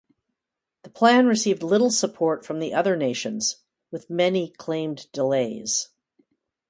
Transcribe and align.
The 0.81 0.89
plan 0.89 1.27
received 1.27 1.61
little 1.61 1.91
support 1.91 2.43
from 2.43 2.57
the 2.59 2.73
other 2.73 2.95
nations, 2.95 3.57
with 3.91 4.09
many 4.09 4.49
claimed 4.49 5.05
delays. 5.11 5.89